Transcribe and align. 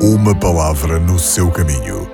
Uma 0.00 0.32
palavra 0.32 1.00
no 1.00 1.18
seu 1.18 1.50
caminho, 1.50 2.08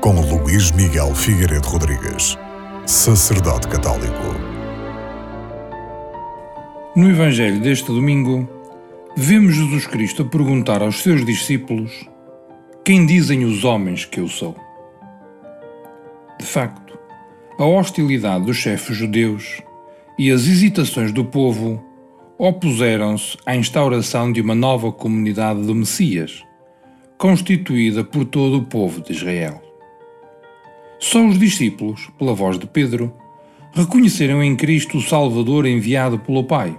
com 0.00 0.20
Luís 0.20 0.70
Miguel 0.70 1.12
Figueiredo 1.16 1.66
Rodrigues, 1.66 2.38
sacerdote 2.86 3.66
católico. 3.66 4.22
No 6.94 7.10
Evangelho 7.10 7.58
deste 7.60 7.86
domingo, 7.86 8.48
vemos 9.16 9.56
Jesus 9.56 9.84
Cristo 9.84 10.24
perguntar 10.24 10.80
aos 10.80 11.02
seus 11.02 11.26
discípulos: 11.26 12.08
Quem 12.84 13.04
dizem 13.04 13.44
os 13.44 13.64
homens 13.64 14.04
que 14.04 14.20
eu 14.20 14.28
sou? 14.28 14.54
De 16.38 16.46
facto, 16.46 16.96
a 17.58 17.64
hostilidade 17.64 18.44
dos 18.44 18.58
chefes 18.58 18.96
judeus 18.96 19.60
e 20.16 20.30
as 20.30 20.46
hesitações 20.46 21.10
do 21.10 21.24
povo 21.24 21.82
opuseram-se 22.38 23.36
à 23.44 23.56
instauração 23.56 24.30
de 24.30 24.40
uma 24.40 24.54
nova 24.54 24.92
comunidade 24.92 25.62
do 25.62 25.74
Messias, 25.74 26.44
constituída 27.18 28.04
por 28.04 28.24
todo 28.24 28.58
o 28.58 28.64
povo 28.64 29.00
de 29.00 29.12
Israel. 29.12 29.62
Só 30.98 31.24
os 31.26 31.38
discípulos, 31.38 32.10
pela 32.18 32.34
voz 32.34 32.58
de 32.58 32.66
Pedro, 32.66 33.14
reconheceram 33.72 34.42
em 34.42 34.56
Cristo 34.56 34.98
o 34.98 35.02
Salvador 35.02 35.66
enviado 35.66 36.18
pelo 36.18 36.44
Pai. 36.44 36.78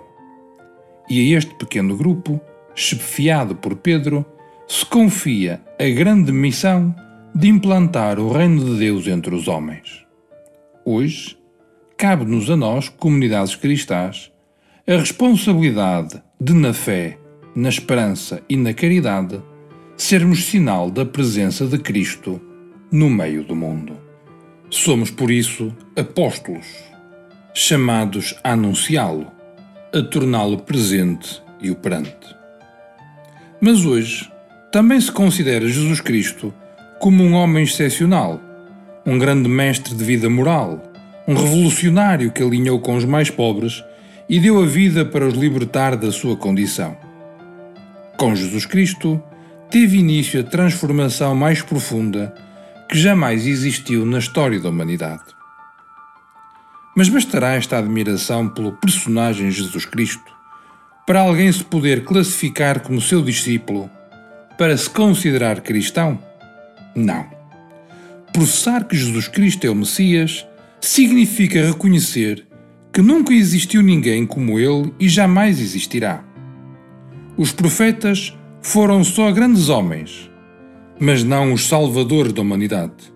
E 1.09 1.33
a 1.33 1.37
este 1.37 1.53
pequeno 1.55 1.95
grupo, 1.95 2.39
chefiado 2.73 3.55
por 3.55 3.75
Pedro, 3.75 4.25
se 4.67 4.85
confia 4.85 5.61
a 5.79 5.87
grande 5.89 6.31
missão 6.31 6.95
de 7.35 7.49
implantar 7.49 8.19
o 8.19 8.31
reino 8.31 8.63
de 8.63 8.79
Deus 8.79 9.07
entre 9.07 9.35
os 9.35 9.47
homens. 9.47 10.05
Hoje, 10.83 11.37
cabe-nos 11.97 12.49
a 12.49 12.55
nós, 12.55 12.89
comunidades 12.89 13.55
cristãs, 13.55 14.31
a 14.87 14.93
responsabilidade 14.93 16.21
de, 16.39 16.53
na 16.53 16.73
fé, 16.73 17.17
na 17.55 17.69
esperança 17.69 18.41
e 18.47 18.55
na 18.55 18.73
caridade, 18.73 19.41
sermos 19.97 20.45
sinal 20.45 20.91
da 20.91 21.05
presença 21.05 21.65
de 21.65 21.77
Cristo 21.77 22.41
no 22.91 23.09
meio 23.09 23.43
do 23.43 23.55
mundo. 23.55 23.93
Somos, 24.69 25.09
por 25.09 25.31
isso, 25.31 25.73
apóstolos, 25.95 26.67
chamados 27.53 28.35
a 28.43 28.51
anunciá-lo, 28.51 29.31
a 29.93 30.01
torná-lo 30.01 30.57
presente 30.57 31.41
e 31.61 31.71
operante. 31.71 32.35
Mas 33.61 33.85
hoje, 33.85 34.29
também 34.69 34.99
se 34.99 35.11
considera 35.11 35.67
Jesus 35.67 36.01
Cristo 36.01 36.53
como 36.99 37.23
um 37.23 37.33
homem 37.33 37.63
excepcional, 37.63 38.41
um 39.05 39.17
grande 39.17 39.47
mestre 39.47 39.95
de 39.95 40.03
vida 40.03 40.29
moral, 40.29 40.83
um 41.25 41.35
revolucionário 41.35 42.31
que 42.31 42.43
alinhou 42.43 42.81
com 42.81 42.95
os 42.95 43.05
mais 43.05 43.29
pobres 43.29 43.81
e 44.27 44.41
deu 44.41 44.61
a 44.61 44.65
vida 44.65 45.05
para 45.05 45.25
os 45.25 45.35
libertar 45.35 45.95
da 45.95 46.11
sua 46.11 46.35
condição. 46.35 46.97
Com 48.17 48.35
Jesus 48.35 48.65
Cristo, 48.65 49.21
teve 49.69 49.97
início 49.97 50.39
a 50.39 50.43
transformação 50.43 51.35
mais 51.35 51.61
profunda 51.61 52.33
que 52.89 52.97
jamais 52.97 53.45
existiu 53.45 54.05
na 54.05 54.19
história 54.19 54.59
da 54.59 54.69
humanidade. 54.69 55.23
Mas 56.95 57.09
bastará 57.09 57.55
esta 57.55 57.77
admiração 57.77 58.47
pelo 58.47 58.71
personagem 58.71 59.51
Jesus 59.51 59.85
Cristo 59.85 60.33
para 61.05 61.19
alguém 61.19 61.51
se 61.51 61.63
poder 61.63 62.03
classificar 62.03 62.79
como 62.79 62.99
seu 62.99 63.21
discípulo, 63.21 63.89
para 64.57 64.75
se 64.75 64.89
considerar 64.89 65.61
cristão? 65.61 66.17
Não. 66.95 67.27
Professar 68.33 68.85
que 68.85 68.95
Jesus 68.95 69.27
Cristo 69.27 69.67
é 69.67 69.69
o 69.69 69.75
Messias 69.75 70.45
significa 70.81 71.65
reconhecer 71.65 72.47
que 72.91 73.01
nunca 73.01 73.33
existiu 73.33 73.81
ninguém 73.81 74.25
como 74.25 74.57
ele 74.57 74.93
e 74.99 75.09
jamais 75.09 75.59
existirá. 75.59 76.23
Os 77.37 77.51
profetas 77.51 78.33
foram 78.65 79.03
só 79.03 79.31
grandes 79.31 79.69
homens, 79.69 80.27
mas 80.99 81.23
não 81.23 81.53
os 81.53 81.67
salvadores 81.67 82.33
da 82.33 82.41
humanidade. 82.41 83.13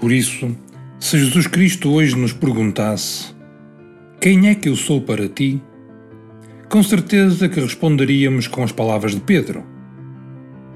Por 0.00 0.10
isso, 0.10 0.50
se 0.98 1.16
Jesus 1.16 1.46
Cristo 1.46 1.92
hoje 1.92 2.16
nos 2.16 2.32
perguntasse: 2.32 3.32
Quem 4.20 4.48
é 4.48 4.56
que 4.56 4.68
eu 4.68 4.74
sou 4.74 5.00
para 5.00 5.28
ti? 5.28 5.62
Com 6.68 6.82
certeza 6.82 7.48
que 7.48 7.60
responderíamos 7.60 8.48
com 8.48 8.64
as 8.64 8.72
palavras 8.72 9.14
de 9.14 9.20
Pedro, 9.20 9.64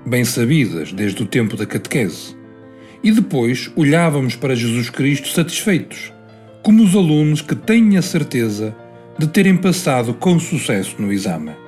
bem 0.06 0.24
sabidas 0.24 0.92
desde 0.92 1.20
o 1.20 1.26
tempo 1.26 1.56
da 1.56 1.66
catequese, 1.66 2.36
e 3.02 3.10
depois 3.10 3.68
olhávamos 3.74 4.36
para 4.36 4.54
Jesus 4.54 4.90
Cristo 4.90 5.26
satisfeitos 5.26 6.12
como 6.62 6.84
os 6.84 6.94
alunos 6.94 7.42
que 7.42 7.56
têm 7.56 7.96
a 7.96 8.02
certeza 8.02 8.76
de 9.18 9.26
terem 9.26 9.56
passado 9.56 10.14
com 10.14 10.38
sucesso 10.38 10.94
no 11.02 11.12
exame. 11.12 11.61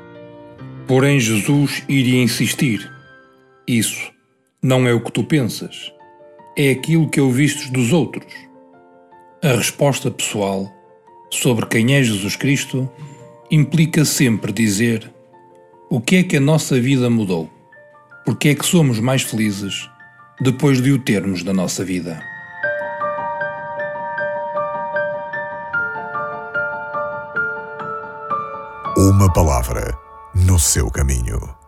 Porém, 0.87 1.19
Jesus 1.19 1.83
iria 1.89 2.23
insistir: 2.23 2.91
Isso 3.67 4.13
não 4.63 4.87
é 4.87 4.93
o 4.93 5.01
que 5.01 5.13
tu 5.13 5.25
pensas, 5.25 5.93
é 6.57 6.71
aquilo 6.71 7.09
que 7.09 7.21
ouvistes 7.21 7.71
dos 7.71 7.93
outros. 7.93 8.33
A 9.43 9.57
resposta 9.57 10.11
pessoal 10.11 10.71
sobre 11.31 11.67
quem 11.67 11.95
é 11.95 12.03
Jesus 12.03 12.37
Cristo 12.37 12.91
implica 13.51 14.05
sempre 14.05 14.53
dizer 14.53 15.11
o 15.91 16.01
que 16.01 16.17
é 16.17 16.23
que 16.23 16.37
a 16.37 16.41
nossa 16.41 16.81
vida 16.81 17.09
mudou, 17.09 17.51
porque 18.25 18.51
é 18.51 18.55
que 18.55 18.65
somos 18.65 19.01
mais 19.01 19.23
felizes 19.23 19.89
depois 20.41 20.83
de 20.83 20.93
o 20.93 20.99
termos 20.99 21.43
da 21.43 21.53
nossa 21.53 21.85
vida. 21.85 22.23
Uma 28.97 29.33
palavra 29.33 30.04
no 30.45 30.59
seu 30.59 30.91
caminho. 30.91 31.64